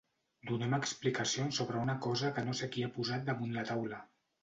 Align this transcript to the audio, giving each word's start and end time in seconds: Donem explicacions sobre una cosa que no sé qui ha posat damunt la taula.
Donem 0.51 0.73
explicacions 0.77 1.61
sobre 1.63 1.81
una 1.83 1.97
cosa 2.09 2.35
que 2.39 2.47
no 2.51 2.59
sé 2.63 2.73
qui 2.75 2.89
ha 2.89 2.93
posat 2.99 3.33
damunt 3.33 3.59
la 3.61 3.71
taula. 3.73 4.07